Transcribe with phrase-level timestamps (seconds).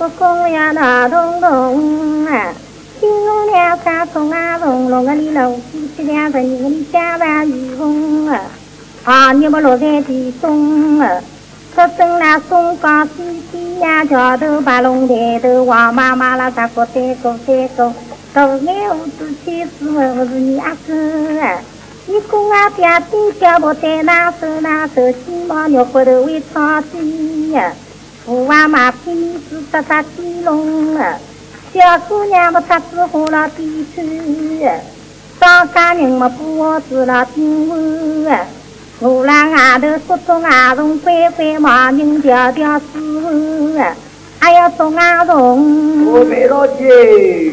[0.00, 2.54] cô cô ya đà đông đông à
[3.00, 5.60] xin lỗi nha ta thông a lồng lồng a đi lồng
[5.96, 8.42] xin nha và những đi cha ba gì không à
[9.04, 11.00] à như bao lộ thế thì sung.
[11.00, 11.20] À
[11.76, 15.92] thật sưng là sung có chi chi ya cho tư ba lồng để tư hòa
[15.92, 17.92] ma ma la sa cô tê cô tê cô.
[18.34, 21.62] Cầu nghe ô tu chi sư ở dưới ác à, sư à
[22.06, 25.92] ni cung a tia tin kia bộ tê na sư na sư chi mo nhục
[25.92, 27.74] của đứa uy cho chi à
[28.26, 31.18] 父王马匹子扎扎鸡笼啊，
[31.72, 34.06] 小姑娘么扎子花了地穿
[34.68, 34.80] 啊，
[35.40, 38.40] 张家人么不我住了丁屋啊。
[39.00, 43.96] 我拉外头说做外虫，乖乖忙人条条师傅啊，
[44.38, 46.06] 还要做外虫。
[46.12, 47.52] 我没老姐。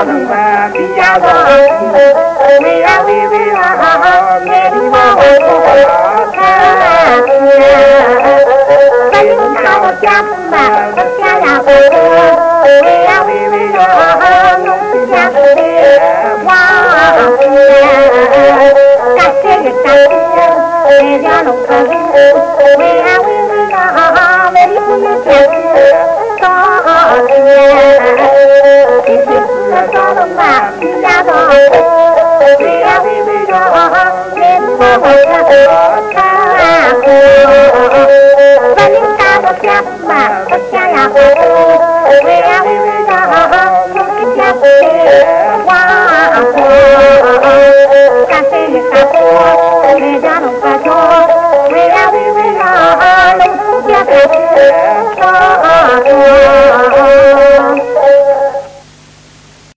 [0.00, 1.34] ma nang ma pi ya wa
[2.64, 4.12] we ya we we ha ha ha
[4.48, 5.28] me di ma ho
[10.50, 11.78] mà tất cả là bồ
[12.84, 15.44] we ya we we ha ha ha nung ya we
[16.46, 16.60] wa
[27.28, 27.89] cái
[29.82, 30.10] Thank you.